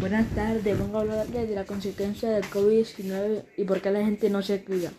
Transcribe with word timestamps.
Buenas 0.00 0.32
tardes, 0.32 0.78
vengo 0.78 0.98
a 0.98 1.00
hablarles 1.00 1.48
de 1.48 1.56
la 1.56 1.64
consecuencia 1.64 2.30
del 2.30 2.44
COVID-19 2.44 3.42
y 3.56 3.64
por 3.64 3.80
qué 3.80 3.90
la 3.90 4.04
gente 4.04 4.30
no 4.30 4.42
se 4.42 4.62
cuida. 4.62 4.92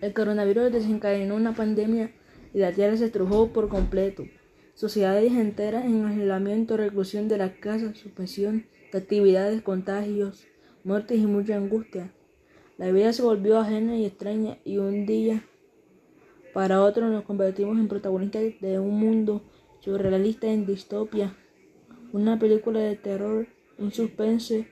El 0.00 0.12
coronavirus 0.12 0.72
desencadenó 0.72 1.36
una 1.36 1.54
pandemia 1.54 2.10
y 2.52 2.58
la 2.58 2.72
tierra 2.72 2.96
se 2.96 3.04
estrujó 3.04 3.52
por 3.52 3.68
completo. 3.68 4.24
Sociedades 4.74 5.32
enteras 5.34 5.84
en 5.84 6.04
aislamiento, 6.04 6.76
reclusión 6.76 7.28
de 7.28 7.38
las 7.38 7.52
casas, 7.52 7.96
suspensión 7.96 8.66
de 8.90 8.98
actividades, 8.98 9.62
contagios, 9.62 10.48
muertes 10.82 11.20
y 11.20 11.26
mucha 11.26 11.54
angustia. 11.54 12.12
La 12.76 12.90
vida 12.90 13.12
se 13.12 13.22
volvió 13.22 13.58
ajena 13.58 13.96
y 13.96 14.04
extraña 14.04 14.58
y 14.64 14.78
un 14.78 15.06
día 15.06 15.44
para 16.52 16.82
otro 16.82 17.08
nos 17.08 17.22
convertimos 17.22 17.78
en 17.78 17.86
protagonistas 17.86 18.42
de 18.60 18.80
un 18.80 18.98
mundo 18.98 19.44
surrealista 19.78 20.48
en 20.48 20.66
distopia. 20.66 21.36
Una 22.12 22.36
película 22.40 22.80
de 22.80 22.96
terror 22.96 23.46
un 23.78 23.92
suspense 23.92 24.66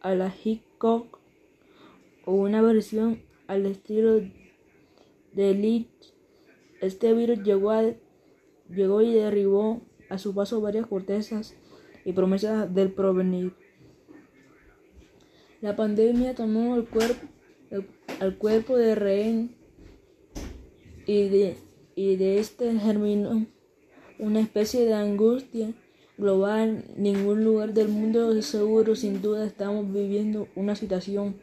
a 0.00 0.14
la 0.14 0.32
Hitchcock 0.32 1.18
o 2.26 2.34
una 2.34 2.62
versión 2.62 3.22
al 3.46 3.66
estilo 3.66 4.20
de 5.32 5.54
Lich. 5.54 6.14
Este 6.80 7.12
virus 7.14 7.42
llegó, 7.42 7.72
llegó 8.68 9.02
y 9.02 9.14
derribó 9.14 9.82
a 10.10 10.18
su 10.18 10.34
paso 10.34 10.60
varias 10.60 10.86
cortezas 10.86 11.56
y 12.04 12.12
promesas 12.12 12.72
del 12.74 12.92
provenir. 12.92 13.54
La 15.60 15.76
pandemia 15.76 16.34
tomó 16.34 16.76
el 16.76 16.86
cuerpo, 16.86 17.26
al 18.20 18.36
cuerpo 18.36 18.76
de 18.76 18.94
rehén 18.94 19.56
y 21.06 21.28
de, 21.28 21.56
y 21.94 22.16
de 22.16 22.38
este 22.38 22.78
germinó 22.78 23.46
una 24.18 24.40
especie 24.40 24.84
de 24.84 24.92
angustia 24.92 25.74
global, 26.16 26.84
ningún 26.96 27.44
lugar 27.44 27.74
del 27.74 27.88
mundo 27.88 28.36
es 28.36 28.46
seguro. 28.46 28.94
Sin 28.94 29.20
duda 29.22 29.46
estamos 29.46 29.92
viviendo 29.92 30.48
una 30.54 30.76
situación 30.76 31.36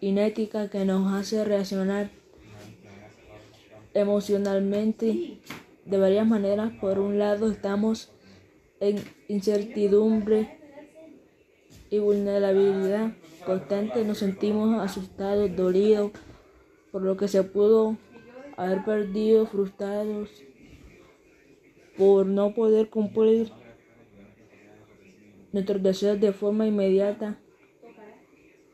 inética 0.00 0.68
que 0.68 0.84
nos 0.84 1.12
hace 1.12 1.44
reaccionar 1.44 2.10
emocionalmente 3.94 5.38
de 5.84 5.98
varias 5.98 6.26
maneras. 6.26 6.72
Por 6.80 6.98
un 6.98 7.18
lado, 7.18 7.50
estamos 7.50 8.10
en 8.80 9.02
incertidumbre 9.28 10.58
y 11.90 11.98
vulnerabilidad 11.98 13.12
constante. 13.46 14.04
Nos 14.04 14.18
sentimos 14.18 14.82
asustados, 14.82 15.54
dolidos 15.56 16.12
por 16.90 17.02
lo 17.02 17.16
que 17.16 17.26
se 17.26 17.42
pudo 17.42 17.96
haber 18.56 18.84
perdido, 18.84 19.46
frustrados 19.46 20.30
por 21.96 22.26
no 22.26 22.54
poder 22.54 22.88
cumplir 22.90 23.50
nuestros 25.52 25.82
deseos 25.82 26.20
de 26.20 26.32
forma 26.32 26.66
inmediata, 26.66 27.38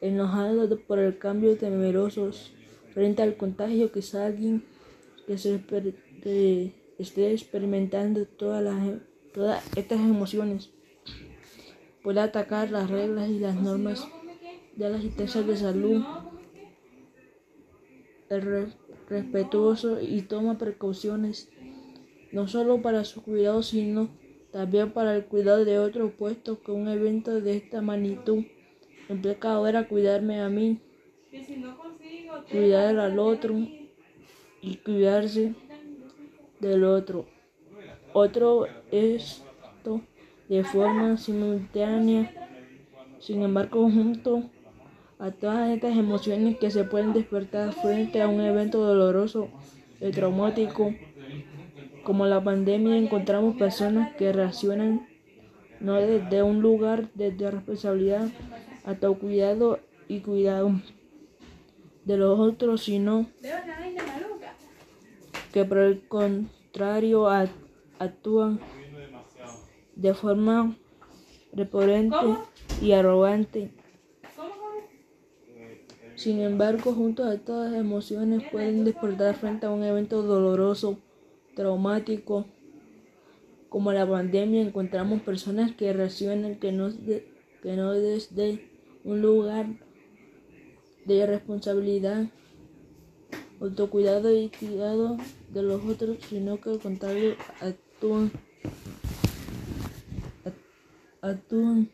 enojados 0.00 0.78
por 0.86 0.98
el 0.98 1.18
cambio, 1.18 1.56
temerosos 1.58 2.52
frente 2.94 3.22
al 3.22 3.36
contagio, 3.36 3.92
que 3.92 4.02
alguien 4.16 4.64
que, 5.26 5.36
se, 5.38 5.60
esté 6.98 7.32
experimentando 7.32 8.24
todas, 8.26 8.62
las, 8.64 8.76
todas 9.32 9.62
estas 9.76 10.00
emociones 10.00 10.70
puede 12.02 12.20
atacar 12.20 12.70
las 12.70 12.90
reglas 12.90 13.28
y 13.28 13.38
las 13.38 13.54
normas 13.56 14.06
de 14.76 14.88
la 14.88 14.98
asistencia 14.98 15.42
de 15.42 15.56
salud. 15.56 16.02
El 18.28 18.72
respetuoso 19.08 20.00
y 20.00 20.22
toma 20.22 20.56
precauciones 20.56 21.50
no 22.32 22.48
solo 22.48 22.82
para 22.82 23.04
su 23.04 23.22
cuidado, 23.22 23.62
sino 23.62 24.08
también 24.52 24.92
para 24.92 25.16
el 25.16 25.24
cuidado 25.24 25.64
de 25.64 25.78
otros, 25.78 26.12
puesto 26.12 26.62
que 26.62 26.72
un 26.72 26.88
evento 26.88 27.40
de 27.40 27.56
esta 27.56 27.80
magnitud. 27.80 28.44
Implica 29.08 29.52
ahora 29.52 29.88
cuidarme 29.88 30.40
a 30.40 30.48
mí, 30.48 30.80
cuidar 32.50 32.98
al 32.98 33.18
otro 33.18 33.54
y 34.62 34.76
cuidarse 34.76 35.54
del 36.60 36.84
otro. 36.84 37.26
Otro 38.12 38.66
esto 38.90 40.00
de 40.48 40.64
forma 40.64 41.16
simultánea, 41.16 42.32
sin 43.20 43.42
embargo, 43.42 43.82
junto 43.82 44.44
a 45.18 45.30
todas 45.30 45.70
estas 45.70 45.96
emociones 45.96 46.58
que 46.58 46.70
se 46.70 46.84
pueden 46.84 47.12
despertar 47.12 47.72
frente 47.72 48.22
a 48.22 48.28
un 48.28 48.40
evento 48.40 48.80
doloroso 48.80 49.48
y 50.00 50.10
traumático, 50.10 50.94
como 52.04 52.26
la 52.26 52.42
pandemia, 52.42 52.96
encontramos 52.96 53.56
personas 53.56 54.14
que 54.16 54.32
reaccionan 54.32 55.06
no 55.80 55.94
desde 55.94 56.42
un 56.42 56.60
lugar 56.60 57.08
desde 57.14 57.50
responsabilidad, 57.50 58.28
cuidado 59.20 59.80
y 60.08 60.20
cuidado 60.20 60.72
de 62.04 62.16
los 62.16 62.38
otros, 62.38 62.82
sino 62.82 63.26
que 65.52 65.64
por 65.64 65.78
el 65.78 66.06
contrario 66.06 67.28
actúan 67.98 68.60
de 69.96 70.14
forma 70.14 70.76
reporente 71.52 72.16
y 72.80 72.92
arrogante. 72.92 73.70
Sin 76.16 76.40
embargo, 76.40 76.92
juntos 76.92 77.26
a 77.26 77.38
todas 77.38 77.72
las 77.72 77.80
emociones 77.80 78.42
pueden 78.52 78.84
despertar 78.84 79.34
frente 79.36 79.66
a 79.66 79.70
un 79.70 79.82
evento 79.82 80.22
doloroso 80.22 80.98
traumático 81.60 82.46
como 83.68 83.92
la 83.92 84.08
pandemia 84.08 84.62
encontramos 84.62 85.20
personas 85.20 85.72
que 85.72 85.92
reaccionan 85.92 86.54
que 86.54 86.72
no, 86.72 86.88
que 86.88 87.76
no 87.76 87.92
desde 87.92 88.66
un 89.04 89.20
lugar 89.20 89.66
de 91.04 91.26
responsabilidad, 91.26 92.24
autocuidado 93.60 94.34
y 94.34 94.48
cuidado 94.48 95.18
de 95.50 95.62
los 95.62 95.84
otros, 95.84 96.16
sino 96.30 96.58
que 96.62 96.70
al 96.70 96.78
contrario 96.78 97.34
actúan, 97.60 98.32
actúan 101.20 101.90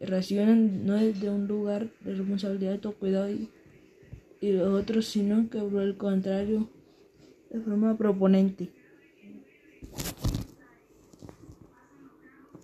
reaccionan 0.00 0.86
no 0.86 0.94
desde 0.94 1.28
un 1.28 1.46
lugar 1.46 1.90
de 2.00 2.14
responsabilidad, 2.14 2.72
autocuidado 2.72 3.30
y, 3.30 3.50
y 4.40 4.52
los 4.52 4.72
otros, 4.72 5.04
sino 5.06 5.50
que 5.50 5.58
por 5.58 5.82
el 5.82 5.98
contrario 5.98 6.70
de 7.52 7.60
forma 7.60 7.94
proponente. 7.94 8.70